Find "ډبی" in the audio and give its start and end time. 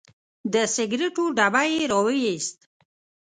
1.37-1.67